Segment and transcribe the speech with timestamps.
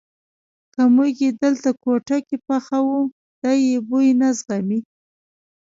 [0.73, 2.81] که موږ یې دلته کوټه کې پخو
[3.41, 4.79] دی یې بوی نه زغمي.